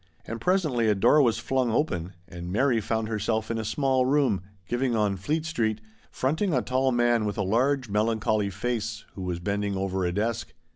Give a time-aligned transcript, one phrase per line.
[0.25, 4.41] And presently a door was flung open, and Mary found herself in a small room
[4.67, 9.21] giv ing on Fleet Street, fronting a tall man with a large melancholy face, who
[9.21, 10.53] was bending over a desk.